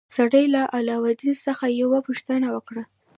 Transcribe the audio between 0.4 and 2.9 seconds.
له علاوالدین څخه یوه پوښتنه وکړه.